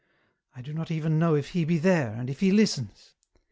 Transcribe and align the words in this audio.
I 0.55 0.63
do 0.63 0.73
not 0.73 0.89
even 0.89 1.19
know 1.19 1.35
if 1.35 1.49
He 1.49 1.63
be 1.63 1.77
there, 1.77 2.13
and 2.13 2.27
if 2.27 2.39
He 2.39 2.51
listens. 2.51 3.13